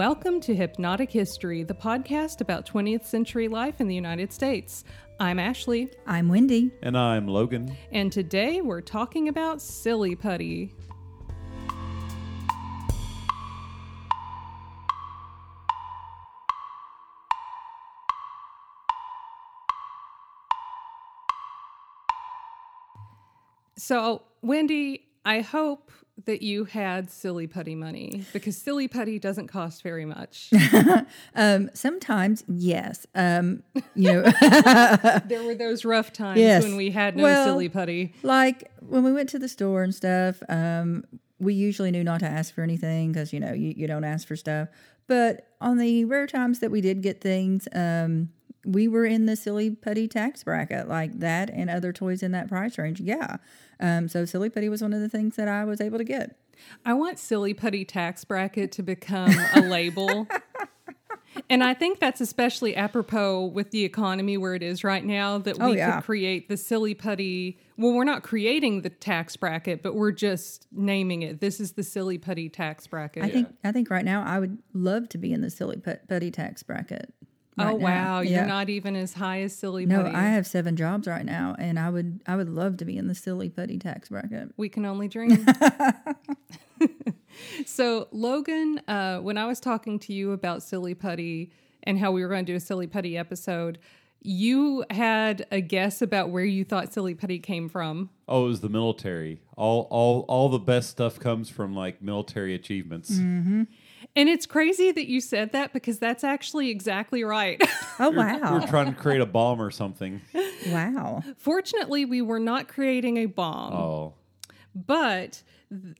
[0.00, 4.82] Welcome to Hypnotic History, the podcast about 20th century life in the United States.
[5.20, 6.70] I'm Ashley, I'm Wendy.
[6.82, 7.76] And I'm Logan.
[7.92, 10.72] and today we're talking about silly putty.
[23.76, 25.92] So, Wendy, I hope
[26.26, 30.50] that you had silly putty money because silly putty doesn't cost very much.
[31.34, 33.06] Um, sometimes, yes.
[33.14, 33.62] Um,
[33.94, 34.22] you know,
[35.26, 36.62] there were those rough times Yes.
[36.62, 38.14] when we had no Well- silly putty.
[38.22, 41.04] like when we went to the store and stuff, um,
[41.38, 44.26] we usually knew not to ask for anything because you know you, you don't ask
[44.28, 44.68] for stuff.
[45.06, 48.30] But on the rare times that we did get things, um,
[48.64, 52.48] we were in the silly putty tax bracket, like that and other toys in that
[52.48, 53.00] price range.
[53.00, 53.36] Yeah.
[53.80, 56.36] Um, so silly putty was one of the things that I was able to get.
[56.84, 60.26] I want silly putty tax bracket to become a label.
[61.48, 65.58] And I think that's especially apropos with the economy where it is right now that
[65.58, 65.94] we Oh, yeah.
[65.96, 67.56] could create the silly putty.
[67.78, 71.40] Well, we're not creating the tax bracket, but we're just naming it.
[71.40, 73.22] This is the silly putty tax bracket.
[73.24, 75.76] I think I think right now I would love to be in the silly
[76.08, 77.14] putty tax bracket.
[77.62, 77.84] Oh right now.
[78.16, 78.30] wow, Yeah.
[78.38, 80.14] you're not even as high as silly putty No, putty.
[80.16, 83.06] I have seven jobs right now, and I would I would love to be in
[83.08, 84.52] the silly putty tax bracket.
[84.56, 85.46] We can only dream.
[87.66, 91.50] so, Logan, uh, when I was talking to you about Silly Putty
[91.82, 93.78] and how we were going to do a Silly Putty episode,
[94.22, 98.10] you had a guess about where you thought Silly Putty came from.
[98.28, 99.40] Oh, it was the military.
[99.56, 103.18] All all all the best stuff comes from like military achievements.
[104.16, 107.62] And it's crazy that you said that because that's actually exactly right.
[108.02, 108.54] Oh wow.
[108.54, 110.22] We're wow, trying to create a bomb or something.
[110.68, 111.22] wow!
[111.36, 113.74] Fortunately, we were not creating a bomb.
[113.74, 114.14] Oh.
[114.74, 115.42] but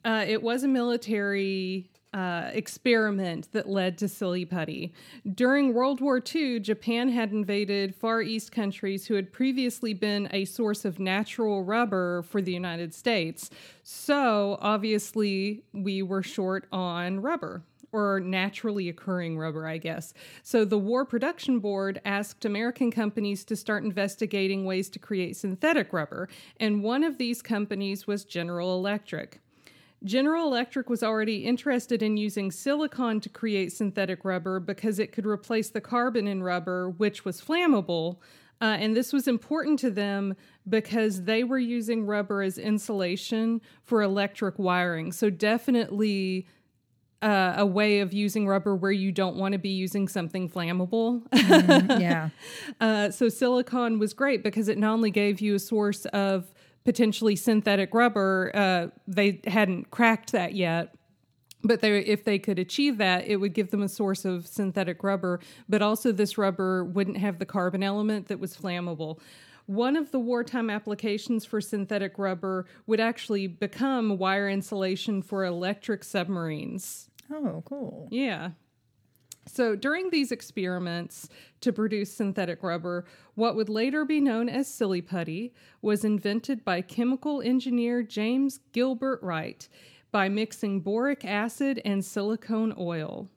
[0.02, 4.94] uh, it was a military uh, experiment that led to silly putty.
[5.34, 10.46] During World War II, Japan had invaded Far East countries who had previously been a
[10.46, 13.50] source of natural rubber for the United States.
[13.82, 17.62] So obviously, we were short on rubber.
[17.92, 20.14] Or naturally occurring rubber, I guess.
[20.44, 25.92] So the War Production Board asked American companies to start investigating ways to create synthetic
[25.92, 26.28] rubber,
[26.58, 29.40] and one of these companies was General Electric.
[30.02, 35.26] General Electric was already interested in using silicon to create synthetic rubber because it could
[35.26, 38.16] replace the carbon in rubber, which was flammable.
[38.62, 40.34] Uh, and this was important to them
[40.68, 45.12] because they were using rubber as insulation for electric wiring.
[45.12, 46.46] So, definitely
[47.22, 51.22] uh, a way of using rubber where you don't want to be using something flammable.
[52.00, 52.30] Yeah,
[52.80, 56.54] Uh, so silicon was great because it not only gave you a source of
[56.84, 60.94] potentially synthetic rubber, uh, they hadn't cracked that yet.
[61.62, 65.02] But they, if they could achieve that, it would give them a source of synthetic
[65.02, 65.40] rubber.
[65.68, 69.18] But also, this rubber wouldn't have the carbon element that was flammable.
[69.66, 76.02] One of the wartime applications for synthetic rubber would actually become wire insulation for electric
[76.02, 77.09] submarines.
[77.32, 78.08] Oh cool.
[78.10, 78.50] Yeah.
[79.46, 81.28] So during these experiments
[81.62, 83.04] to produce synthetic rubber,
[83.34, 89.20] what would later be known as silly putty was invented by chemical engineer James Gilbert
[89.22, 89.68] Wright
[90.12, 93.28] by mixing boric acid and silicone oil.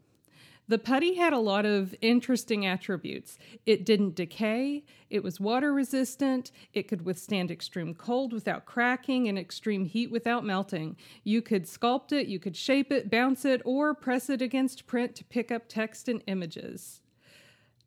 [0.68, 3.38] The putty had a lot of interesting attributes.
[3.66, 9.38] It didn't decay, it was water resistant, it could withstand extreme cold without cracking and
[9.38, 10.96] extreme heat without melting.
[11.26, 15.16] You could sculpt it, you could shape it, bounce it, or press it against print
[15.18, 17.02] to pick up text and images.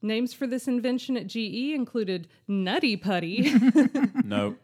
[0.03, 3.53] Names for this invention at GE included Nutty Putty,
[4.25, 4.59] Nope.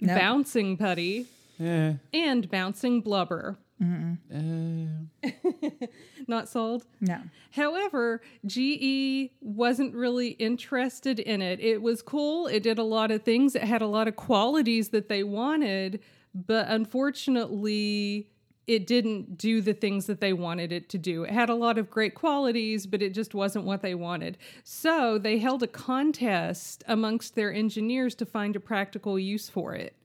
[0.00, 1.26] Bouncing Putty,
[1.60, 1.92] Eh.
[2.14, 3.58] and Bouncing Blubber.
[3.82, 5.26] Eh.
[6.26, 6.86] Not sold?
[7.00, 7.20] No,
[7.52, 11.60] However, GE wasn't really interested in it.
[11.60, 12.46] It was cool.
[12.46, 13.54] It did a lot of things.
[13.54, 16.00] It had a lot of qualities that they wanted,
[16.34, 18.28] but unfortunately,
[18.66, 21.24] it didn't do the things that they wanted it to do.
[21.24, 24.38] It had a lot of great qualities, but it just wasn't what they wanted.
[24.62, 29.96] So they held a contest amongst their engineers to find a practical use for it.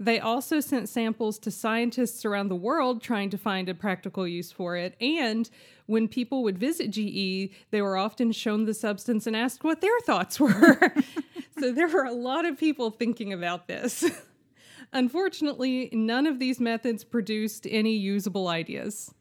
[0.00, 4.50] They also sent samples to scientists around the world trying to find a practical use
[4.50, 4.96] for it.
[4.98, 5.48] And
[5.84, 10.00] when people would visit GE, they were often shown the substance and asked what their
[10.06, 10.94] thoughts were.
[11.60, 14.10] so there were a lot of people thinking about this.
[14.94, 19.12] Unfortunately, none of these methods produced any usable ideas.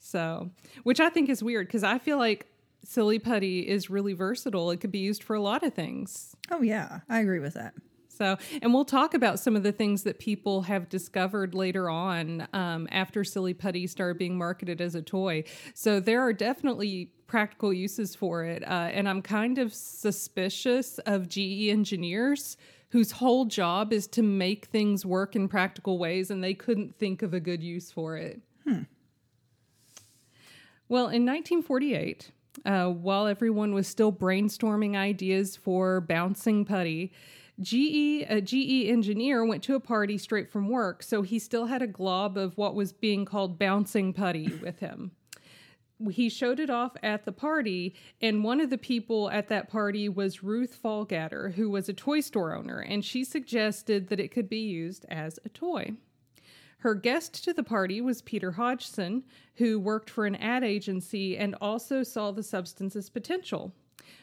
[0.00, 0.50] So,
[0.82, 2.48] which I think is weird because I feel like
[2.84, 4.72] silly putty is really versatile.
[4.72, 6.34] It could be used for a lot of things.
[6.50, 7.74] oh yeah, I agree with that.
[8.22, 12.46] So and we'll talk about some of the things that people have discovered later on
[12.52, 15.42] um, after Silly Putty started being marketed as a toy.
[15.74, 18.62] So, there are definitely practical uses for it.
[18.62, 22.56] Uh, and I'm kind of suspicious of GE engineers
[22.90, 27.22] whose whole job is to make things work in practical ways and they couldn't think
[27.22, 28.40] of a good use for it.
[30.88, 32.30] Well, in 1948,
[32.66, 37.12] uh, while everyone was still brainstorming ideas for bouncing putty,
[37.62, 41.82] GE, a GE engineer went to a party straight from work, so he still had
[41.82, 45.12] a glob of what was being called bouncing putty with him.
[46.10, 50.08] He showed it off at the party, and one of the people at that party
[50.08, 54.48] was Ruth Fallgatter, who was a toy store owner, and she suggested that it could
[54.48, 55.92] be used as a toy.
[56.78, 59.22] Her guest to the party was Peter Hodgson,
[59.54, 63.72] who worked for an ad agency and also saw the substance's potential.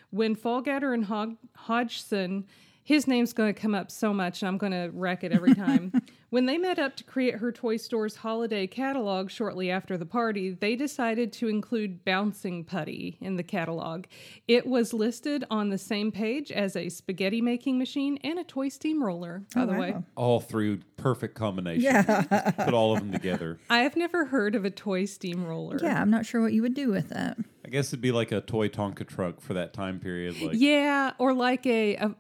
[0.10, 2.46] When Fallgatter and Hodgson,
[2.90, 5.54] his name's going to come up so much, and I'm going to wreck it every
[5.54, 5.94] time.
[6.32, 10.50] when they met up to create her toy store's holiday catalog shortly after the party,
[10.50, 14.06] they decided to include bouncing putty in the catalog.
[14.48, 18.70] It was listed on the same page as a spaghetti making machine and a toy
[18.70, 19.96] steamroller, by Oh, the way.
[20.16, 21.84] All through perfect combination.
[21.84, 22.52] Yeah.
[22.66, 23.60] Put all of them together.
[23.70, 25.78] I have never heard of a toy steamroller.
[25.80, 27.38] Yeah, I'm not sure what you would do with that.
[27.64, 30.42] I guess it'd be like a toy Tonka truck for that time period.
[30.42, 32.16] Like Yeah, or like a, a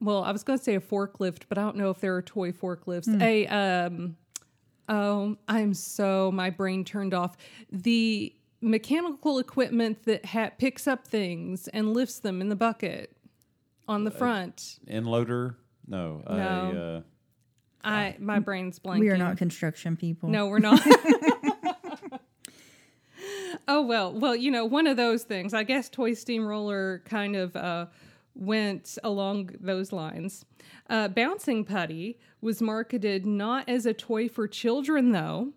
[0.00, 2.22] well, I was going to say a forklift, but I don't know if there are
[2.22, 3.20] toy forklifts.
[3.20, 4.16] A um
[4.88, 7.36] oh, I'm so my brain turned off.
[7.70, 13.16] The mechanical equipment that ha- picks up things and lifts them in the bucket
[13.88, 14.78] on the front.
[14.88, 15.56] end loader.
[15.86, 16.22] No.
[16.26, 17.02] a, No.
[17.84, 19.00] uh, I my brain's blanking.
[19.00, 20.28] We are not construction people.
[20.28, 20.80] No, we're not.
[23.68, 25.54] oh well, well, you know, one of those things.
[25.54, 27.86] I guess Toy Steamroller kind of uh,
[28.34, 30.44] went along those lines.
[30.88, 35.52] Uh, Bouncing Putty was marketed not as a toy for children, though.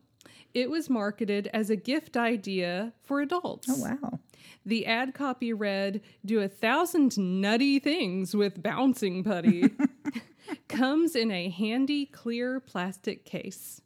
[0.54, 3.68] It was marketed as a gift idea for adults.
[3.70, 4.20] Oh wow.
[4.66, 9.74] The ad copy read, Do a thousand nutty things with bouncing putty.
[10.68, 13.82] Comes in a handy, clear plastic case.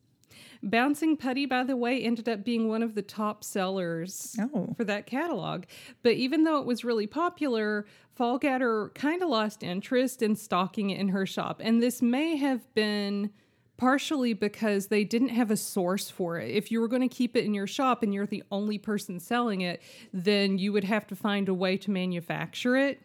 [0.63, 4.74] Bouncing Putty, by the way, ended up being one of the top sellers Oh.
[4.75, 5.65] for that catalog.
[6.04, 7.86] But even though it was really popular,
[8.18, 11.62] Fallgatter kind of lost interest in stocking it in her shop.
[11.63, 13.31] And this may have been
[13.77, 16.50] partially because they didn't have a source for it.
[16.50, 19.19] If you were going to keep it in your shop and you're the only person
[19.19, 23.00] selling it, then you would have to find a way to manufacture it.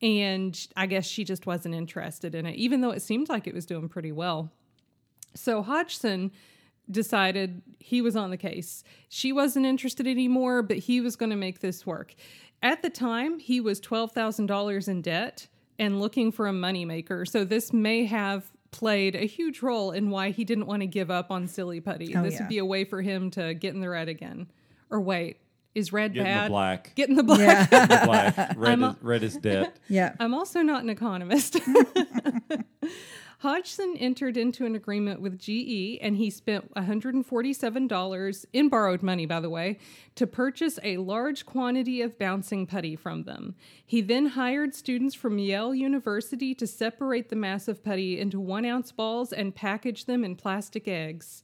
[0.00, 3.54] And I guess she just wasn't interested in it, even though it seemed like it
[3.54, 4.50] was doing pretty well.
[5.34, 6.32] So Hodgson
[6.90, 8.84] decided he was on the case.
[9.08, 12.14] She wasn't interested anymore, but he was going to make this work.
[12.62, 15.48] At the time, he was $12,000 in debt
[15.78, 17.28] and looking for a moneymaker.
[17.28, 21.10] So this may have played a huge role in why he didn't want to give
[21.10, 22.16] up on Silly Putty.
[22.16, 22.40] Oh, this yeah.
[22.40, 24.50] would be a way for him to get in the red again.
[24.90, 25.38] Or wait,
[25.74, 26.50] is red Get in the bad?
[26.50, 26.94] black.
[26.94, 27.70] Get in the black.
[27.70, 27.82] Yeah.
[27.82, 28.36] In the black.
[28.56, 29.76] Red, I'm is, red is debt.
[29.88, 30.14] yeah.
[30.20, 31.56] I'm also not an economist.
[33.44, 39.38] Hodgson entered into an agreement with GE and he spent $147 in borrowed money, by
[39.38, 39.78] the way,
[40.14, 43.54] to purchase a large quantity of bouncing putty from them.
[43.84, 48.92] He then hired students from Yale University to separate the massive putty into one ounce
[48.92, 51.42] balls and package them in plastic eggs.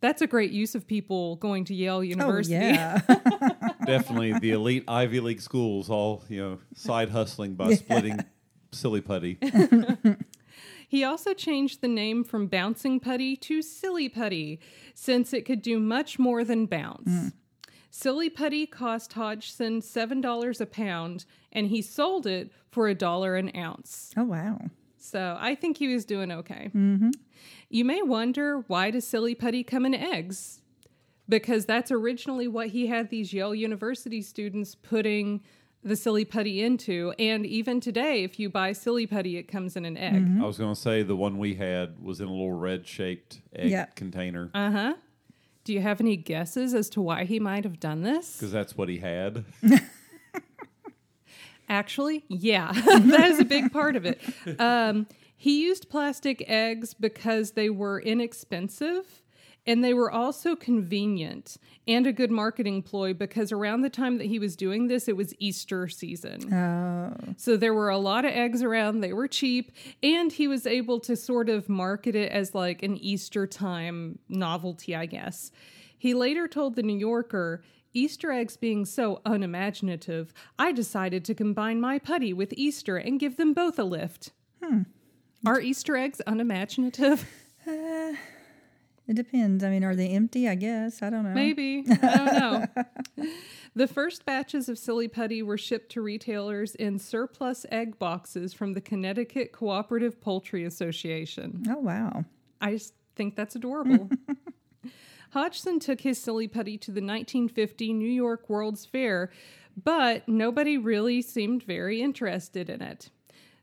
[0.00, 2.56] That's a great use of people going to Yale University.
[2.56, 3.14] Oh University.
[3.38, 3.68] yeah.
[3.86, 8.18] Definitely the elite Ivy League schools all, you know, side hustling by splitting
[8.72, 9.38] silly putty.
[10.90, 14.58] He also changed the name from Bouncing Putty to Silly Putty,
[14.92, 17.30] since it could do much more than bounce.
[17.92, 23.52] Silly Putty cost Hodgson $7 a pound, and he sold it for a dollar an
[23.56, 24.10] ounce.
[24.16, 24.58] oh wow.
[24.98, 26.70] So I think he was doing okay.
[26.74, 27.10] Mm-hmm.
[27.68, 30.60] You may wonder why does Silly Putty come in eggs?
[31.28, 35.40] Because that's originally what he had these Yale University students putting
[35.82, 37.12] the Silly Putty into.
[37.18, 40.26] And even today, if you buy Silly Putty, it comes in an egg.
[40.40, 43.40] I was going to say the one we had was in a little red shaped
[43.54, 43.86] egg Yeah.
[43.96, 44.94] container Uh huh.
[45.64, 48.36] Do you have any guesses as to why he might have done this?
[48.36, 49.44] because that's what he had.
[51.68, 54.20] Actually, yeah, that is a big part of it.
[54.58, 55.06] Um,
[55.36, 59.19] he used plastic eggs because they were inexpensive
[59.66, 64.26] and they were also convenient and a good marketing ploy because around the time that
[64.26, 66.52] he was doing this, it was Easter season.
[66.52, 67.34] Oh.
[67.36, 69.00] So there were a lot of eggs around.
[69.00, 69.72] They were cheap.
[70.02, 74.96] And he was able to sort of market it as like an Easter time novelty,
[74.96, 75.50] I guess.
[75.98, 77.62] He later told The New Yorker
[77.92, 83.36] Easter eggs being so unimaginative, I decided to combine my putty with Easter and give
[83.36, 84.30] them both a lift.
[84.62, 84.82] Hmm.
[85.44, 87.28] Are Easter eggs unimaginative?
[89.10, 89.64] It depends.
[89.64, 90.48] I mean, are they empty?
[90.48, 91.02] I guess.
[91.02, 91.30] I don't know.
[91.30, 91.84] Maybe.
[91.90, 93.26] I don't know.
[93.74, 98.72] the first batches of Silly Putty were shipped to retailers in surplus egg boxes from
[98.72, 101.64] the Connecticut Cooperative Poultry Association.
[101.68, 102.24] Oh, wow.
[102.60, 104.10] I just think that's adorable.
[105.32, 109.32] Hodgson took his Silly Putty to the 1950 New York World's Fair,
[109.82, 113.10] but nobody really seemed very interested in it.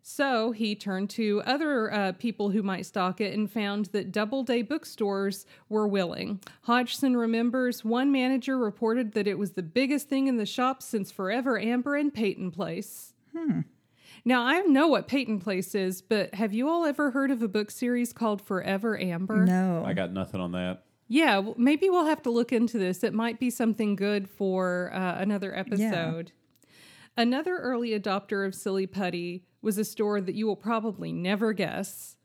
[0.10, 4.62] So he turned to other uh, people who might stock it and found that Doubleday
[4.62, 6.40] bookstores were willing.
[6.62, 11.12] Hodgson remembers one manager reported that it was the biggest thing in the shop since
[11.12, 13.16] Forever Amber and Peyton Place.
[13.36, 13.60] Hmm.
[14.24, 17.50] Now, I know what Peyton Place is, but have you all ever heard of a
[17.50, 19.44] book series called Forever Amber?
[19.44, 19.84] No.
[19.86, 20.86] I got nothing on that.
[21.10, 23.04] Yeah, well, maybe we'll have to look into this.
[23.04, 26.32] It might be something good for uh, another episode.
[27.18, 32.16] Another early adopter of Silly Putty was a store that you will probably never guess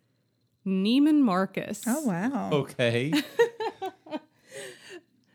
[0.65, 1.83] Neiman Marcus.
[1.89, 2.51] Oh, wow.
[2.53, 3.13] Okay.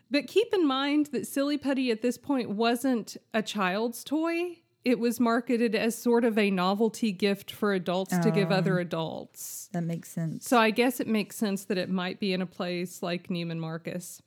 [0.09, 4.59] But keep in mind that Silly Putty at this point wasn't a child's toy.
[4.85, 8.83] It was marketed as sort of a novelty gift for adults to give other oh.
[8.83, 9.69] adults.
[9.73, 10.47] That makes sense.
[10.47, 13.57] So I guess it makes sense that it might be in a place like Neiman
[13.57, 14.21] Marcus.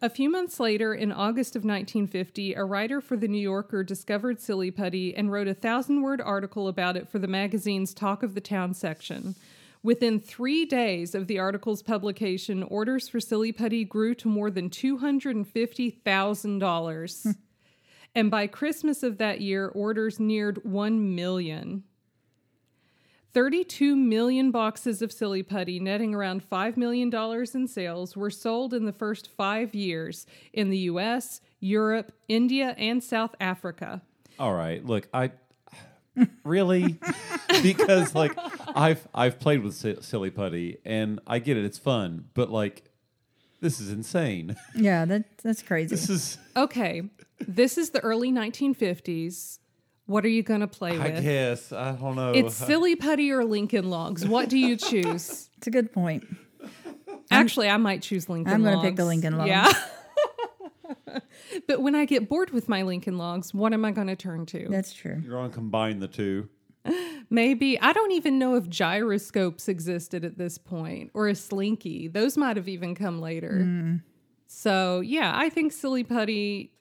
[0.00, 4.40] A few months later, in August of 1950, a writer for The New Yorker discovered
[4.40, 8.34] Silly Putty and wrote a thousand word article about it for the magazine's Talk of
[8.34, 9.34] the Town section.
[9.82, 14.70] Within three days of the article's publication, orders for Silly Putty grew to more than
[14.70, 17.22] $250,000.
[17.24, 17.30] Hmm.
[18.14, 21.82] and by Christmas of that year, orders neared 1 million.
[23.38, 27.08] 32 million boxes of Silly Putty, netting around $5 million
[27.54, 33.00] in sales, were sold in the first five years in the US, Europe, India, and
[33.00, 34.02] South Africa.
[34.40, 34.84] All right.
[34.84, 35.30] Look, I
[36.42, 36.98] really
[37.62, 38.36] because like
[38.74, 41.64] I've I've played with si- silly putty and I get it.
[41.64, 42.90] It's fun, but like
[43.60, 44.56] this is insane.
[44.74, 45.90] Yeah, that that's crazy.
[45.90, 47.02] This is Okay,
[47.38, 49.60] this is the early 1950s.
[50.08, 51.02] What are you going to play with?
[51.02, 51.22] I with?
[51.22, 52.32] guess I don't know.
[52.32, 54.26] It's Silly Putty or Lincoln Logs.
[54.26, 55.50] What do you choose?
[55.58, 56.24] it's a good point.
[57.30, 58.76] Actually, I might choose Lincoln I'm Logs.
[58.76, 59.50] gonna pick the Lincoln Logs.
[59.50, 59.70] Yeah.
[61.66, 64.46] but when I get bored with my Lincoln Logs, what am I going to turn
[64.46, 64.66] to?
[64.70, 65.20] That's true.
[65.22, 66.48] You're going to combine the two.
[67.28, 72.08] Maybe I don't even know if gyroscopes existed at this point or a slinky.
[72.08, 73.60] Those might have even come later.
[73.62, 74.02] Mm.
[74.46, 76.72] So yeah, I think silly putty.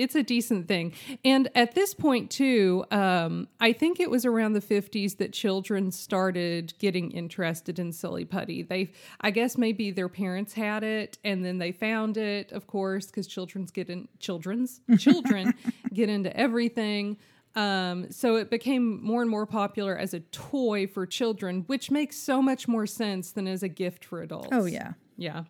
[0.00, 0.92] It's a decent thing,
[1.24, 5.90] and at this point too, um, I think it was around the fifties that children
[5.90, 8.62] started getting interested in silly putty.
[8.62, 13.06] They, I guess, maybe their parents had it, and then they found it, of course,
[13.06, 15.54] because children's get in children's children
[15.92, 17.18] get into everything.
[17.54, 22.16] Um, so it became more and more popular as a toy for children, which makes
[22.16, 24.48] so much more sense than as a gift for adults.
[24.52, 24.92] Oh yeah.
[25.16, 25.44] Yeah.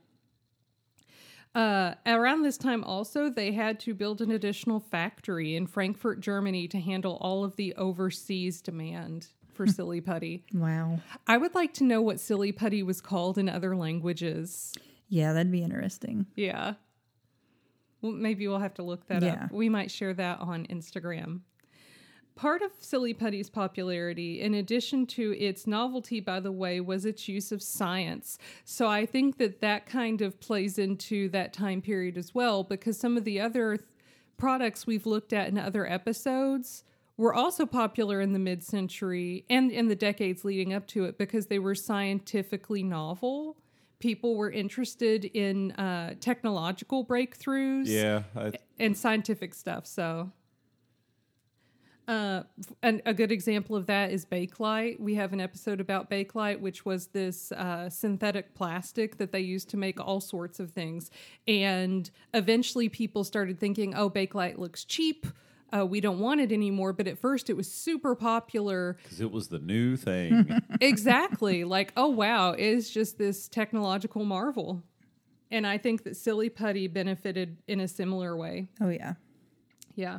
[1.54, 6.69] Uh, around this time, also, they had to build an additional factory in Frankfurt, Germany
[6.69, 10.45] to handle all of the overseas demand for Silly Putty.
[10.54, 11.00] Wow.
[11.26, 14.73] I would like to know what Silly Putty was called in other languages.
[15.09, 16.26] Yeah, that'd be interesting.
[16.37, 16.75] Yeah.
[18.00, 19.45] Well, maybe we'll have to look that Yeah.
[19.45, 19.52] up.
[19.52, 21.40] We might share that on Instagram.
[22.37, 27.29] Part of Silly Putty's popularity, in addition to its novelty, by the way, was its
[27.29, 28.39] use of science.
[28.65, 32.99] So I think that that kind of plays into that time period as well, because
[32.99, 33.87] some of the other th-
[34.39, 36.83] products we've looked at in other episodes
[37.19, 41.19] were also popular in the mid century and in the decades leading up to it
[41.19, 43.59] because they were scientifically novel.
[43.99, 48.23] People were interested in uh, technological breakthroughs Yeah.
[48.35, 49.85] I, and scientific stuff.
[49.87, 50.33] So,
[52.11, 52.43] uh,
[52.83, 54.99] and a good example of that is Bakelite.
[54.99, 59.71] We have an episode about Bakelite, which was this uh, synthetic plastic that they used
[59.71, 61.12] to make all sorts of things.
[61.47, 65.25] And eventually, people started thinking, "Oh, Bakelite looks cheap.
[65.73, 69.31] Uh, we don't want it anymore." But at first, it was super popular because it
[69.31, 70.61] was the new thing.
[70.81, 71.62] exactly.
[71.62, 74.83] like, oh wow, it's just this technological marvel.
[75.52, 78.67] And I think that Silly Putty benefited in a similar way.
[78.81, 79.14] Oh yeah.
[79.95, 80.19] Yeah.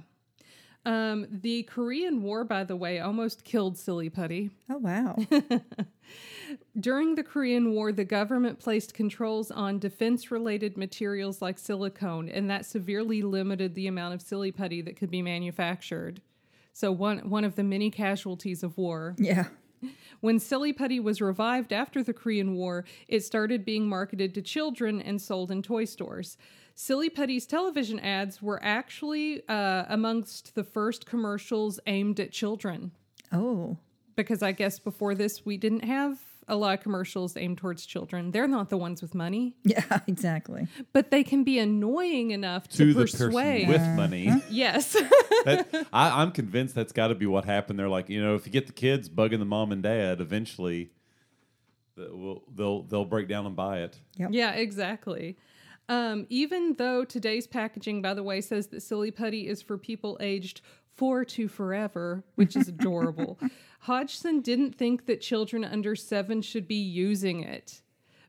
[0.84, 4.50] Um, the Korean War, by the way, almost killed Silly Putty.
[4.70, 5.16] Oh wow.
[6.80, 12.50] During the Korean War, the government placed controls on defense related materials like silicone, and
[12.50, 16.22] that severely limited the amount of Silly Putty that could be manufactured.
[16.74, 19.16] So, one, one of the many casualties of war.
[19.18, 19.46] yeah.
[20.20, 25.02] When Silly Putty was revived after the Korean War, it started being marketed to children
[25.02, 26.38] and sold in toy stores.
[26.82, 32.92] Silly Putty's television ads were actually uh, amongst the first commercials aimed at children.
[33.32, 33.78] Oh.
[34.16, 38.32] because I guess before this we didn't have a lot of commercials aimed towards children.
[38.32, 40.68] They're not the ones with money, Yeah, exactly.
[40.92, 43.68] but they can be annoying enough to, to the person persuade.
[43.68, 44.34] with money.
[44.50, 44.94] yes.
[45.46, 47.78] that, I, I'm convinced that's got to be what happened.
[47.78, 50.90] They're like, you know, if you get the kids bugging the mom and dad, eventually
[51.96, 54.00] th- will they'll they'll break down and buy it.
[54.18, 55.38] Yeah, exactly.
[55.90, 60.18] Um, even though today's packaging, by the way, says that Silly Putty is for people
[60.22, 60.62] aged
[60.96, 63.40] four to forever, which is adorable,
[63.82, 67.82] Hodgson didn't think that children under seven should be using it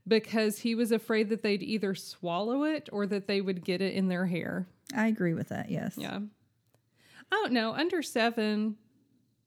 [0.09, 3.95] because he was afraid that they'd either swallow it or that they would get it
[3.95, 4.67] in their hair.
[4.95, 5.71] I agree with that.
[5.71, 5.95] Yes.
[5.97, 6.19] Yeah.
[6.19, 7.73] I don't know.
[7.73, 8.77] Under seven.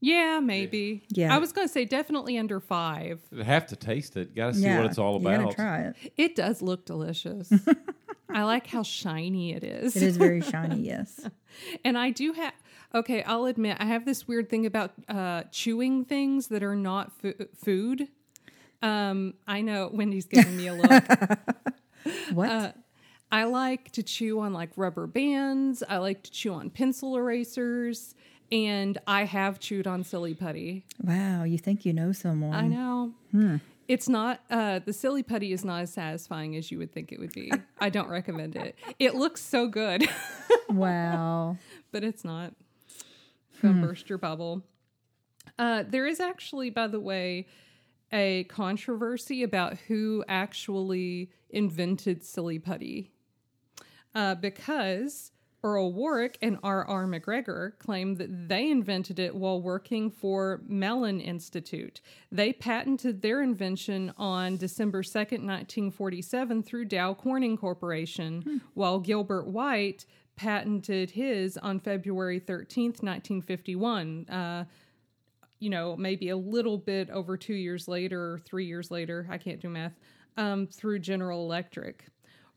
[0.05, 1.03] Yeah, maybe.
[1.09, 1.33] Yeah.
[1.33, 3.21] I was going to say definitely under five.
[3.31, 4.35] You have to taste it.
[4.35, 5.55] Got to see Yeah, what it's all You gotta about.
[5.55, 5.95] try it.
[6.15, 7.51] It does look delicious.
[8.29, 9.95] I like how shiny it is.
[9.95, 10.81] It is very shiny.
[10.81, 11.27] Yes.
[11.83, 12.53] And I do have,
[12.93, 17.11] okay, I'll admit, I have this weird thing about uh, chewing things that are not
[17.21, 17.33] fu-
[17.63, 18.07] food.
[18.83, 21.03] Um, I know Wendy's giving me a look.
[22.33, 22.49] What?
[22.51, 22.71] Uh,
[23.31, 25.81] I like to chew on like rubber bands.
[25.89, 28.13] I like to chew on pencil erasers.
[28.51, 30.85] And I have chewed on silly putty.
[31.01, 31.43] wow.
[31.43, 32.53] You think you know someone?
[32.53, 33.13] I know.
[33.87, 37.19] It's not, uh, the silly putty is not as satisfying as you would think it
[37.19, 37.51] would be.
[37.79, 38.75] I don't recommend it.
[38.97, 40.07] It looks so good.
[40.69, 41.57] Wow.
[41.91, 42.53] but it's not.
[43.61, 44.63] Gonna burst your bubble.
[45.59, 47.47] Uh, there is actually, by the way,
[48.11, 53.11] a controversy about who actually invented silly putty.
[54.13, 55.31] Uh, because
[55.65, 57.07] Earl Warwick and R.R.
[57.07, 62.01] McGregor claim that they invented it while working for Mellon Institute.
[62.31, 70.05] They patented their invention on December 2nd, 1947, through Dow Corning Corporation, while Gilbert Wright
[70.35, 74.27] patented his on February 13th, 1951.
[74.29, 74.65] Uh,
[75.57, 79.39] you know, maybe a little bit over two years later or three years later, I
[79.39, 79.97] can't do math,
[80.37, 82.05] um, through General Electric.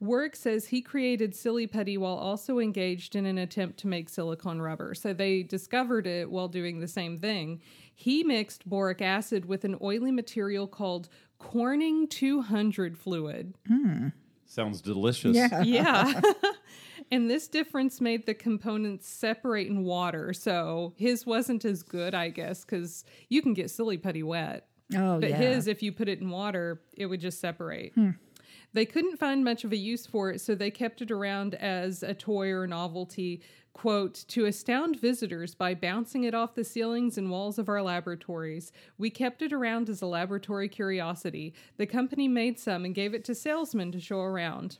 [0.01, 4.61] Warwick says he created Silly Putty while also engaged in an attempt to make silicone
[4.61, 4.95] rubber.
[4.95, 7.61] So they discovered it while doing the same thing.
[7.95, 11.09] He mixed boric acid with an oily material called
[11.39, 13.55] Corning 200 fluid.
[13.67, 14.09] Hmm.
[14.47, 15.35] Sounds delicious.
[15.37, 15.63] Yeah.
[15.65, 16.21] Yeah.
[17.11, 20.33] and this difference made the components separate in water.
[20.33, 24.67] So his wasn't as good, I guess, because you can get silly putty wet.
[24.97, 25.37] Oh, But yeah.
[25.37, 27.93] his, if you put it in water, it would just separate.
[27.95, 28.11] Hmm.
[28.72, 32.02] They couldn't find much of a use for it, so they kept it around as
[32.02, 33.40] a toy or novelty,
[33.72, 38.72] quote, to astound visitors by bouncing it off the ceilings and walls of our laboratories.
[38.98, 41.54] We kept it around as a laboratory curiosity.
[41.78, 44.78] The company made some and gave it to salesmen to show around.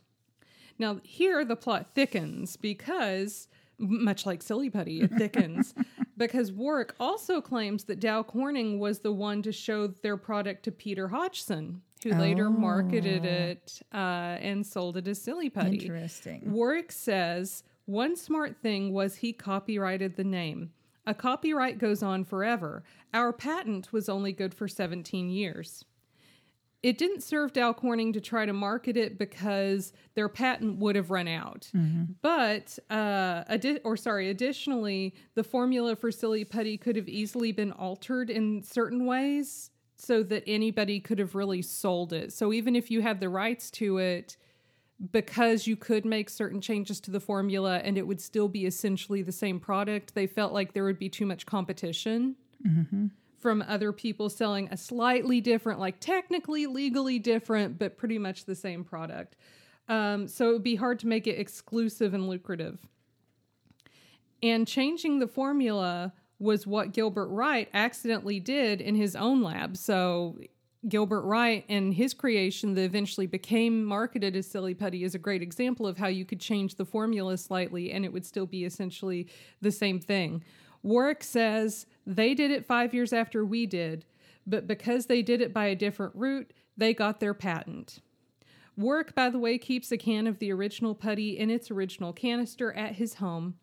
[0.77, 3.47] Now, here the plot thickens because,
[3.77, 5.73] much like Silly Putty, it thickens
[6.17, 10.71] because Warwick also claims that Dow Corning was the one to show their product to
[10.71, 15.77] Peter Hodgson, who later marketed it uh, and sold it as Silly Putty.
[15.77, 16.51] Interesting.
[16.51, 20.71] Warwick says one smart thing was he copyrighted the name.
[21.05, 22.83] A copyright goes on forever.
[23.13, 25.83] Our patent was only good for 17 years.
[26.81, 31.11] It didn't serve Dow Corning to try to market it because their patent would have
[31.11, 31.69] run out.
[32.21, 37.73] But, uh, addi- or sorry, additionally, the formula for Silly Putty could have easily been
[37.73, 42.31] altered in certain ways so that anybody could have really sold it.
[42.31, 44.37] So even if you had the rights to it,
[45.11, 49.21] because you could make certain changes to the formula and it would still be essentially
[49.21, 52.35] the same product, they felt like there would be too much competition
[53.37, 58.55] from other people selling a slightly different, like technically legally different, but pretty much the
[58.55, 59.35] same product.
[59.87, 62.79] Um, so it would be hard to make it exclusive and lucrative.
[64.43, 69.75] And changing the formula was what Gilbert Wright accidentally did in his own lab.
[69.75, 70.39] So
[70.87, 75.41] Gilbert Wright and his creation that eventually became marketed as Silly Putty is a great
[75.41, 79.27] example of how you could change the formula slightly and it would still be essentially
[79.61, 80.43] the same thing.
[80.81, 84.05] Warwick says they did it five years after we did,
[84.47, 87.99] but because they did it by a different route, they got their patent.
[88.79, 92.71] Warwick, by the way, keeps a can of the original putty in its original canister
[92.73, 93.55] at his home.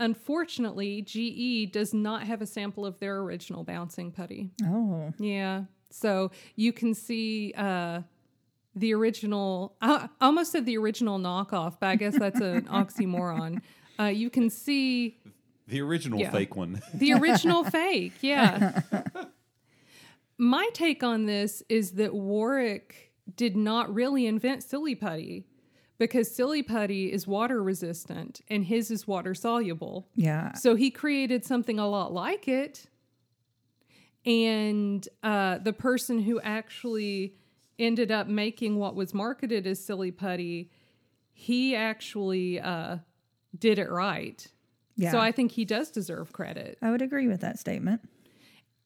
[0.00, 4.50] Unfortunately, GE does not have a sample of their original bouncing putty.
[4.64, 5.64] Oh, Yeah.
[5.90, 8.00] So you can see uh,
[8.74, 13.60] the original, I I almost said the original knockoff, but I guess that's an oxymoron.
[14.00, 15.18] Uh, you can see
[15.68, 16.32] The original Yeah.
[16.32, 16.82] fake one.
[16.94, 18.14] the original fake.
[18.22, 18.80] Yeah.
[20.36, 25.46] My take on this is that Warwick did not really invent silly putty
[25.98, 30.08] because silly putty is water resistant and his is water soluble.
[30.14, 30.52] yeah.
[30.54, 32.86] So he created something a lot like it.
[34.26, 37.34] and uh, the person who actually
[37.78, 40.70] ended up making what was marketed as silly putty,
[41.32, 42.98] he actually uh,
[43.58, 44.46] did it right.
[44.96, 45.10] Yeah.
[45.10, 46.78] So I think he does deserve credit.
[46.80, 48.00] I would agree with that statement.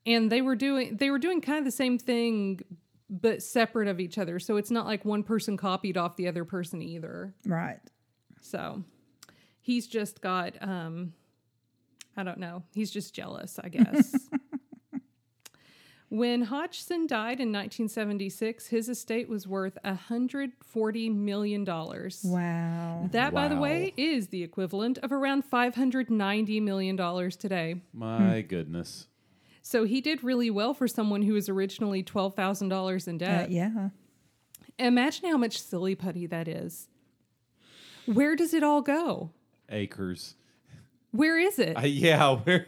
[0.07, 2.61] And they were doing they were doing kind of the same thing
[3.11, 4.39] but separate of each other.
[4.39, 7.35] So it's not like one person copied off the other person either.
[7.47, 7.81] Right.
[8.41, 8.85] So
[9.61, 11.13] he's just got um
[12.17, 12.65] I don't know.
[12.75, 14.13] He's just jealous, I guess.
[16.09, 22.23] when Hodgson died in 1976, his estate was worth 140 million dollars.
[22.25, 23.09] Wow.
[23.13, 27.83] That by the way is the equivalent of around 590 million dollars today.
[27.93, 29.07] My goodness.
[29.69, 33.51] So he did really well for someone who was originally $12,000 in Uh, debt.
[33.51, 33.91] yeah.
[34.79, 36.89] Imagine how much silly putty that is.
[38.07, 39.33] Where does it all go?
[39.69, 40.37] Acres.
[41.11, 41.77] Where is it?
[41.77, 42.67] Uh, yeah, where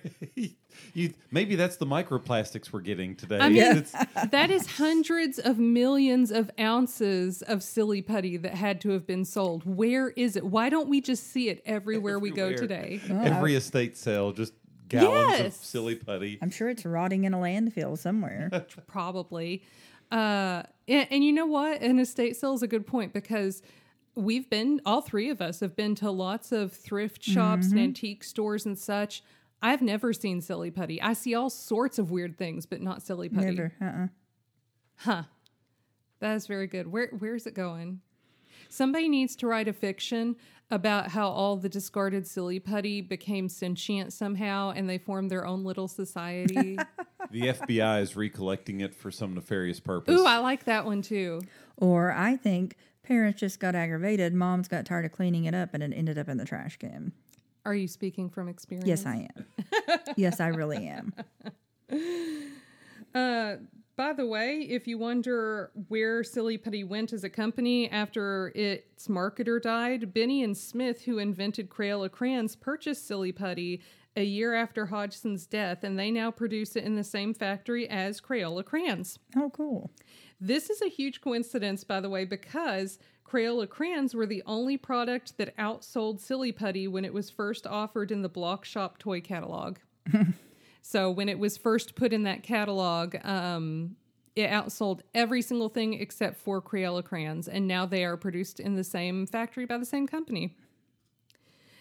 [0.93, 3.39] you maybe that's the microplastics we're getting today.
[3.39, 8.79] I mean- It's- that is hundreds of millions of ounces of silly putty that had
[8.83, 9.63] to have been sold.
[9.65, 10.45] Where is it?
[10.45, 12.59] Why don't we just see it everywhere, we go everywhere.
[12.61, 13.01] today?
[13.09, 14.53] Every estate sale, just
[14.90, 16.38] gallons of silly putty.
[16.42, 18.50] I'm sure it's rotting in a landfill somewhere.
[18.87, 19.62] Probably.
[20.11, 21.81] Uh, and, and you know what?
[21.81, 23.62] An estate sale is a good point because
[24.14, 28.24] we've been, all three of us have been to lots of thrift shops and antique
[28.24, 29.22] stores and such.
[29.62, 31.00] I've never seen silly putty.
[31.00, 33.46] I see all sorts of weird things, but not silly putty.
[33.55, 33.72] Never.
[33.81, 34.07] Uh-uh.
[34.96, 35.22] Huh.
[36.20, 36.90] That is very good.
[36.90, 38.00] Where where's it going?
[38.68, 40.37] Somebody needs to write a fiction
[40.70, 45.64] about how all the discarded silly putty became sentient somehow and they formed their own
[45.64, 46.78] little society.
[47.33, 50.18] The FBI is recollecting it for some nefarious purpose.
[50.18, 51.42] Ooh, I like that one too.
[51.76, 54.35] Or I think parents just got aggravated.
[54.35, 57.12] Moms got tired of cleaning it up and it ended up in the trash can.
[57.64, 58.88] Are you speaking from experience?
[58.88, 59.46] Yes, I am.
[60.16, 61.12] yes, I really am.
[63.12, 63.56] Uh,
[64.01, 69.09] by the way, if you wonder where Silly Putty went as a company after its
[69.09, 73.83] marketer died, Binney and Smith, who invented Crayola crayons, purchased Silly Putty
[74.17, 78.23] a year after Hodgson's death, and they now produce it in the same factory as
[78.23, 79.19] Crayola crayons.
[79.37, 79.91] Oh, cool.
[80.41, 85.37] This is a huge coincidence, by the way, because Crayola crayons were the only product
[85.37, 89.77] that outsold Silly Putty when it was first offered in the Block Shop toy catalog.
[90.83, 93.97] so when it was first put in that catalog, um,
[94.37, 98.77] it outsold every single thing except for Crayola crayons, and now they are produced in
[98.77, 100.57] the same factory by the same company.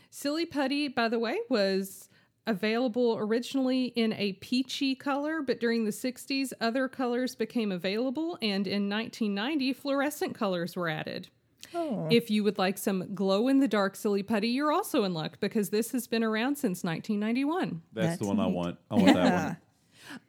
[0.09, 2.09] Silly Putty, by the way, was
[2.47, 8.65] available originally in a peachy color, but during the 60s, other colors became available, and
[8.65, 11.29] in 1990, fluorescent colors were added.
[11.73, 12.07] Oh.
[12.09, 15.39] If you would like some glow in the dark Silly Putty, you're also in luck
[15.39, 17.81] because this has been around since 1991.
[17.93, 18.77] That's, That's the one I want.
[18.89, 19.57] I want that one.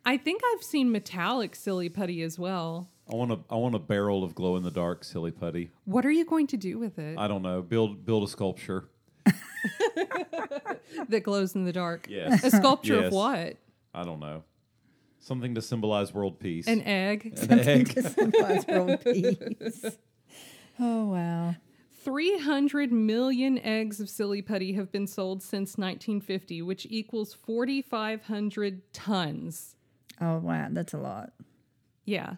[0.04, 2.90] I think I've seen metallic Silly Putty as well.
[3.10, 5.70] I want a I want a barrel of glow in the dark silly putty.
[5.84, 7.60] What are you going to do with it I don't know.
[7.60, 8.84] Build build a sculpture.
[11.08, 12.06] that glows in the dark?
[12.08, 12.44] Yes.
[12.44, 13.06] A sculpture Yes.
[13.06, 13.56] of what?
[13.94, 14.44] I don't know.
[15.18, 16.66] Something to symbolize world peace.
[16.66, 17.36] An egg?
[17.50, 17.88] An egg.
[17.94, 19.84] To symbolize world peace.
[20.80, 21.54] Oh, wow.
[22.02, 29.76] 300 million eggs of silly putty have been sold since 1950, which equals 4,500 tons.
[30.20, 30.68] Oh, wow.
[30.70, 31.32] That's a lot.
[32.06, 32.36] Yeah.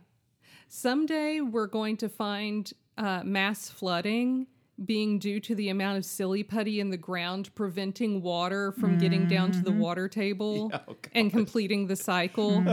[0.69, 4.47] Someday we're going to find uh, mass flooding
[4.85, 9.29] being due to the amount of silly putty in the ground preventing water from getting
[9.29, 12.65] down to the water table Yeah, oh and completing the cycle.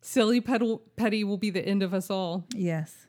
[0.00, 2.46] silly putty, putty will be the end of us all.
[2.54, 3.03] Yes.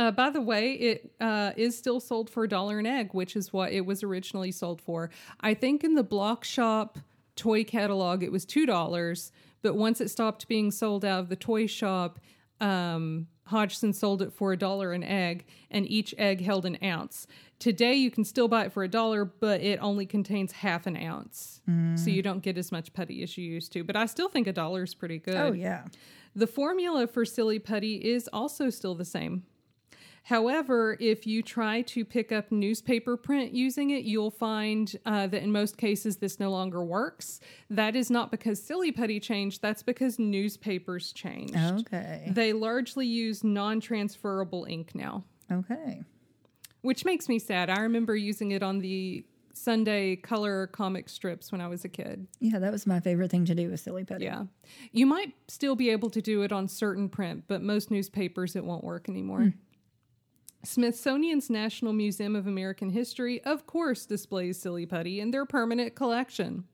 [0.00, 3.36] Uh, by the way, it uh, is still sold for a dollar an egg, which
[3.36, 5.10] is what it was originally sold for.
[5.42, 6.98] I think in the Block Shop
[7.36, 11.36] toy catalog, it was two dollars, but once it stopped being sold out of the
[11.36, 12.18] toy shop,
[12.62, 17.26] um, Hodgson sold it for a dollar an egg, and each egg held an ounce.
[17.58, 20.96] Today, you can still buy it for a dollar, but it only contains half an
[20.96, 21.60] ounce,
[21.98, 23.84] so you don't get as much putty as you used to.
[23.84, 25.36] But I still think a dollar is pretty good.
[25.36, 25.84] Oh, yeah.
[26.34, 29.42] The formula for silly putty is also still the same.
[30.24, 35.42] However, if you try to pick up newspaper print using it, you'll find uh, that
[35.42, 37.40] in most cases this no longer works.
[37.68, 41.56] That is not because silly putty changed, that's because newspapers changed.
[41.56, 42.30] Okay.
[42.32, 46.02] They largely use non transferable ink now, Okay.
[46.82, 47.70] which makes me sad.
[47.70, 52.26] I remember using it on the Sunday color comic strips when I was a kid.
[52.38, 54.24] Yeah, that was my favorite thing to do with Silly Putty.
[54.24, 54.44] Yeah.
[54.92, 58.64] You might still be able to do it on certain print, but most newspapers it
[58.64, 59.52] won't work anymore.
[60.62, 66.64] Smithsonian's National Museum of American History, of course, displays Silly Putty in their permanent collection.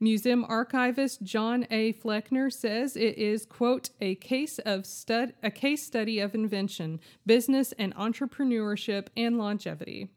[0.00, 1.92] Museum archivist John A.
[1.92, 7.72] Fleckner says it is, quote, a case of stud a case study of invention, business
[7.78, 10.08] and entrepreneurship and longevity.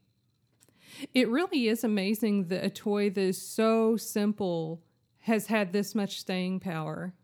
[1.14, 4.82] It really is amazing that a toy that is so simple
[5.20, 7.14] has had this much staying power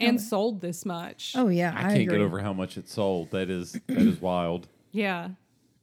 [0.00, 1.32] Oh, and sold this much.
[1.36, 2.18] Oh yeah, I I, can't agree.
[2.18, 3.30] get over how much it sold.
[3.30, 4.68] That is that is wild.
[4.92, 5.30] Yeah.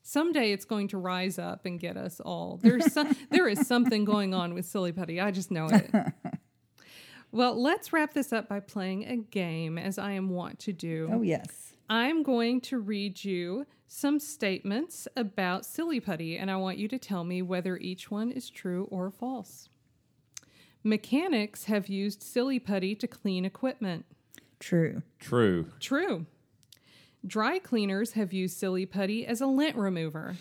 [0.04, 2.60] Someday it's going to rise up and get us all.
[2.62, 5.21] There's some, there is something going on with Silly Putty.
[5.21, 5.89] I just know it.
[7.32, 11.10] well, let's wrap this up by playing a game, as I am wont to do.
[11.12, 11.73] Oh yes.
[11.89, 16.99] I'm going to read you some statements about Silly Putty, and I want you to
[16.99, 19.69] tell me whether each one is true or false.
[20.84, 24.06] Mechanics have used Silly Putty to clean equipment.
[24.60, 25.02] True.
[25.19, 25.67] True.
[25.80, 26.26] True.
[27.26, 30.36] Dry cleaners have used Silly Putty as a lint remover.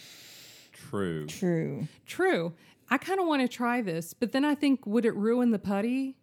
[0.72, 1.26] True.
[1.26, 1.86] True.
[2.06, 2.52] True.
[2.90, 5.58] I kind of want to try this, but then I think, would it ruin the
[5.58, 6.16] putty?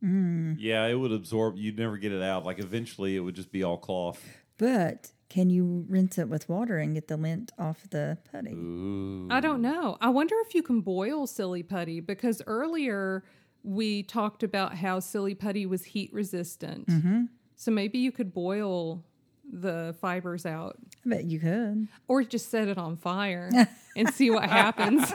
[0.00, 0.54] Hmm.
[0.58, 1.56] Yeah, it would absorb.
[1.56, 2.44] You'd never get it out.
[2.44, 4.24] Like eventually, it would just be all cloth.
[4.56, 8.52] But can you rinse it with water and get the lint off the putty?
[8.52, 9.28] Ooh.
[9.30, 9.98] I don't know.
[10.00, 13.24] I wonder if you can boil silly putty because earlier
[13.68, 16.86] we talked about how silly putty was heat resistant.
[16.86, 17.24] Mm-hmm.
[17.56, 19.04] So maybe you could boil
[19.50, 21.88] the fibers out I bet you could.
[22.06, 23.50] or just set it on fire
[23.96, 25.12] and see what happens.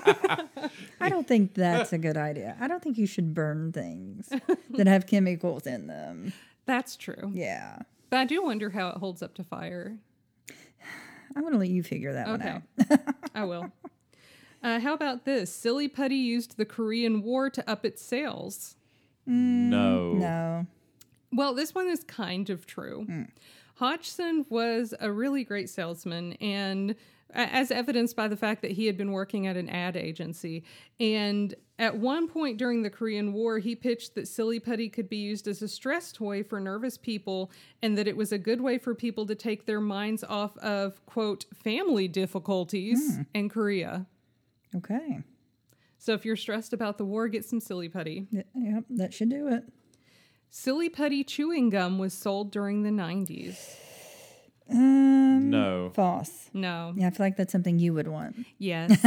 [1.00, 2.56] I don't think that's a good idea.
[2.60, 4.32] I don't think you should burn things
[4.72, 6.34] that have chemicals in them.
[6.66, 7.32] That's true.
[7.34, 7.80] Yeah.
[8.10, 9.98] But I do wonder how it holds up to fire.
[11.36, 12.62] I'm going to let you figure that one out.
[13.34, 13.72] I will.
[14.64, 15.54] Uh, how about this?
[15.54, 18.76] Silly Putty used the Korean War to up its sales.
[19.28, 20.14] Mm, no.
[20.14, 20.68] No.
[21.34, 23.06] Well, this one is kind of true.
[23.10, 23.30] Mm.
[23.76, 26.96] Hodgson was a really great salesman, and
[27.34, 30.64] as evidenced by the fact that he had been working at an ad agency.
[31.00, 35.18] And at one point during the Korean War, he pitched that Silly Putty could be
[35.18, 38.78] used as a stress toy for nervous people, and that it was a good way
[38.78, 43.26] for people to take their minds off of, quote, family difficulties mm.
[43.34, 44.06] in Korea.
[44.76, 45.20] Okay.
[45.98, 48.28] So if you're stressed about the war, get some Silly Putty.
[48.32, 49.64] Y- Yep, that should do it.
[50.50, 53.76] Silly Putty chewing gum was sold during the 90s.
[54.70, 55.92] Um, No.
[55.94, 56.50] False.
[56.54, 56.94] No.
[56.96, 58.36] Yeah, I feel like that's something you would want.
[58.60, 59.02] Yes.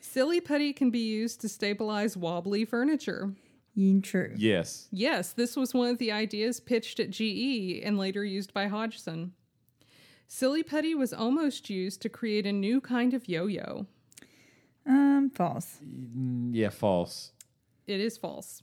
[0.00, 3.32] Silly Putty can be used to stabilize wobbly furniture.
[3.74, 4.32] You true.
[4.36, 4.88] Yes.
[4.90, 9.32] Yes, this was one of the ideas pitched at GE and later used by Hodgson.
[10.32, 13.86] Silly Putty was almost used to create a new kind of yo yo.
[14.86, 15.78] Um, false.
[15.84, 16.68] Mm, Yeah.
[16.70, 17.32] False.
[17.88, 18.62] It is false.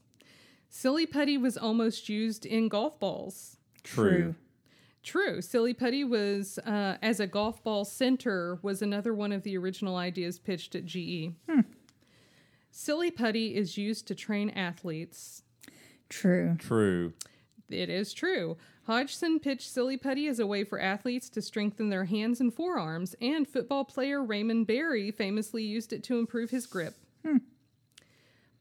[0.70, 3.58] Silly Putty was almost used in golf balls.
[3.84, 4.36] True.
[5.04, 5.42] True.
[5.42, 9.98] Silly Putty was, uh, as a golf ball center, was another one of the original
[9.98, 11.32] ideas pitched at GE.
[12.72, 15.44] Silly Putty is used to train athletes.
[16.08, 16.56] True.
[16.60, 17.12] True.
[17.70, 18.58] It is true.
[18.84, 23.16] Hodgson pitched Silly Putty as a way for athletes to strengthen their hands and forearms,
[23.22, 26.96] and football player Raymond Berry famously used it to improve his grip.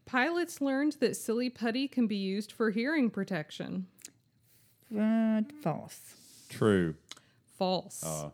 [0.06, 3.86] Pilots learned that Silly Putty can be used for hearing protection.
[4.96, 6.14] Uh, false.
[6.48, 6.94] True.
[7.58, 8.04] False.
[8.04, 8.30] Uh,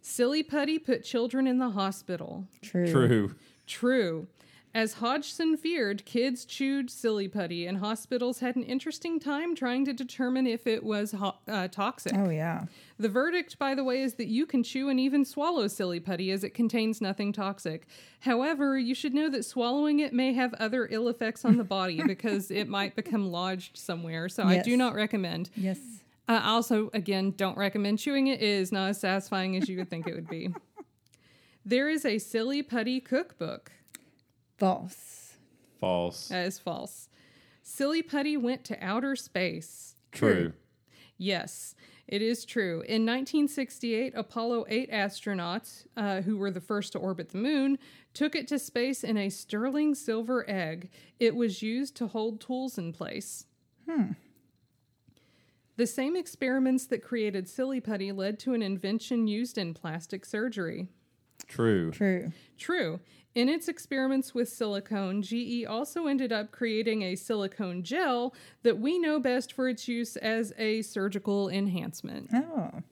[0.00, 2.46] Silly Putty put children in the hospital.
[2.62, 2.90] True.
[2.90, 3.34] true.
[3.66, 4.28] True.
[4.74, 9.92] As Hodgson feared, kids chewed silly putty, and hospitals had an interesting time trying to
[9.92, 12.12] determine if it was ho- uh, toxic.
[12.14, 12.66] Oh yeah.
[12.98, 16.30] The verdict, by the way, is that you can chew and even swallow silly putty
[16.30, 17.86] as it contains nothing toxic.
[18.20, 22.02] However, you should know that swallowing it may have other ill effects on the body
[22.06, 24.28] because it might become lodged somewhere.
[24.28, 25.48] So I do not recommend.
[25.56, 25.78] Yes.
[26.28, 28.42] Uh, also, again, don't recommend chewing it.
[28.42, 30.54] It is not as satisfying as you would think it would be.
[31.64, 33.72] There is a silly putty cookbook.
[34.58, 35.36] False.
[35.80, 36.28] False.
[36.28, 37.08] That is false.
[37.62, 39.94] Silly Putty went to outer space.
[40.10, 40.52] True.
[41.16, 41.74] Yes,
[42.06, 42.80] it is true.
[42.82, 47.78] In 1968, Apollo 8 astronauts, uh, who were the first to orbit the moon,
[48.14, 50.90] took it to space in a sterling silver egg.
[51.20, 53.46] It was used to hold tools in place.
[53.88, 54.12] Hmm.
[55.76, 60.88] The same experiments that created Silly Putty led to an invention used in plastic surgery.
[61.46, 61.90] True.
[61.92, 62.32] True.
[62.56, 63.00] True.
[63.38, 68.98] In its experiments with silicone, GE also ended up creating a silicone gel that we
[68.98, 72.30] know best for its use as a surgical enhancement.
[72.34, 72.82] Oh.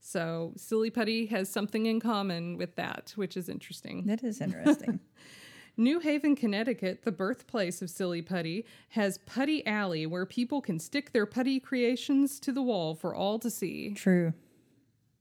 [0.00, 4.04] So, Silly Putty has something in common with that, which is interesting.
[4.04, 5.00] That is interesting.
[5.78, 11.12] New Haven, Connecticut, the birthplace of Silly Putty, has Putty Alley where people can stick
[11.12, 13.94] their putty creations to the wall for all to see.
[13.94, 14.34] True.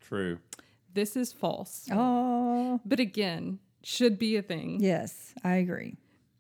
[0.02, 0.40] True.
[0.94, 1.88] This is false.
[1.94, 2.82] Oh.
[2.86, 4.78] But again, should be a thing.
[4.82, 5.96] Yes, I agree.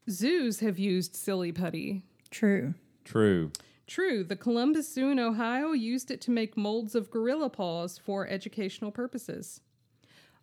[0.09, 2.03] Zoos have used silly putty.
[2.29, 2.73] True.
[3.05, 3.51] True.
[3.87, 8.27] True, the Columbus Zoo in Ohio used it to make molds of gorilla paws for
[8.27, 9.61] educational purposes.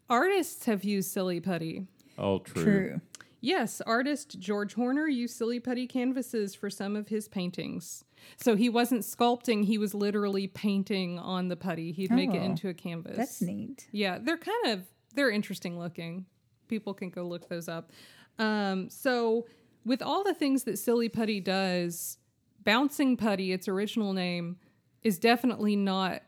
[0.08, 1.86] Artists have used silly putty.
[2.16, 2.62] Oh, true.
[2.64, 3.00] True.
[3.42, 8.02] Yes, artist George Horner used silly putty canvases for some of his paintings.
[8.42, 11.92] So he wasn't sculpting, he was literally painting on the putty.
[11.92, 13.18] He'd make it Oh, into a canvas.
[13.18, 13.88] That's neat.
[13.92, 16.24] Yeah, they're kind of they're interesting looking.
[16.68, 17.90] People can go look those up.
[18.38, 19.46] Um, so
[19.84, 22.18] with all the things that Silly Putty does,
[22.64, 24.56] Bouncing Putty, its original name,
[25.02, 26.22] is definitely not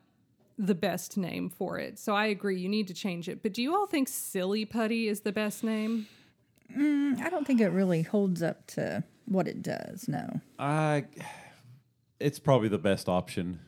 [0.59, 1.99] the best name for it.
[1.99, 3.43] So I agree, you need to change it.
[3.43, 6.07] But do you all think Silly Putty is the best name?
[6.75, 10.09] I don't think it really holds up to what it does.
[10.09, 10.41] No.
[10.59, 11.05] I.
[12.19, 13.61] It's probably the best option.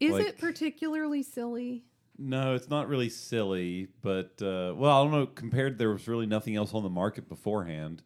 [0.00, 1.84] Is Like- it particularly silly?
[2.18, 5.26] No, it's not really silly, but uh, well, I don't know.
[5.26, 8.02] Compared, there was really nothing else on the market beforehand.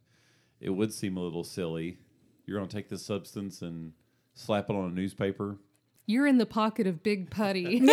[0.60, 1.98] It would seem a little silly.
[2.44, 3.92] You're going to take this substance and
[4.34, 5.58] slap it on a newspaper.
[6.06, 7.88] You're in the pocket of Big Putty.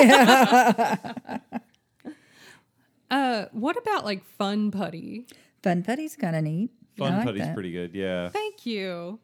[3.12, 5.28] uh, what about like Fun Putty?
[5.62, 6.72] Fun Putty's kind of neat.
[6.96, 7.54] I Fun like putty's that.
[7.54, 7.94] pretty good.
[7.94, 8.30] Yeah.
[8.30, 9.20] Thank you.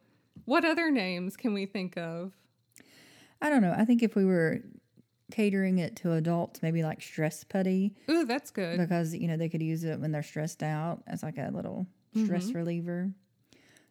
[0.45, 2.33] What other names can we think of?
[3.41, 3.73] I don't know.
[3.75, 4.59] I think if we were
[5.33, 8.77] catering it to adults, maybe like stress putty, Ooh, that's good.
[8.79, 11.87] because you know they could use it when they're stressed out as like a little
[12.23, 12.57] stress Mm-hmm.
[12.59, 13.11] reliever.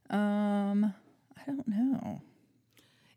[0.08, 0.94] Um,
[1.36, 2.22] I don't know.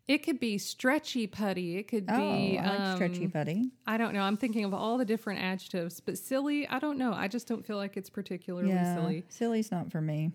[0.08, 1.76] It could be stretchy putty.
[1.78, 3.70] It could Oh, be I like stretchy um, putty.
[3.86, 4.20] I don't know.
[4.22, 7.12] I'm thinking of all the different adjectives, but silly, I don't know.
[7.12, 9.24] I just don't feel like it's particularly Yeah, silly.
[9.28, 10.30] silly's not for me.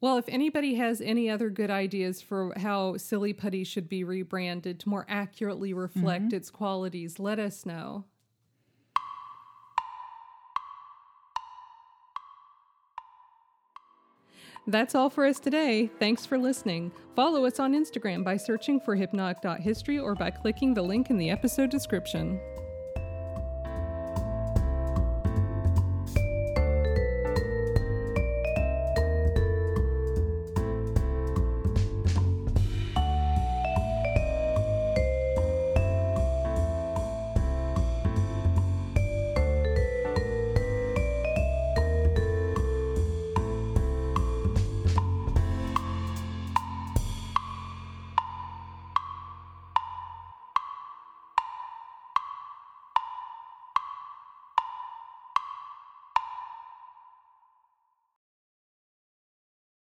[0.00, 4.78] Well, if anybody has any other good ideas for how silly putty should be rebranded
[4.80, 6.36] to more accurately reflect mm-hmm.
[6.36, 8.04] its qualities, let us know.
[14.68, 15.88] That's all for us today.
[16.00, 16.90] Thanks for listening.
[17.14, 21.30] Follow us on Instagram by searching for hypnotic.history or by clicking the link in the
[21.30, 22.40] episode description.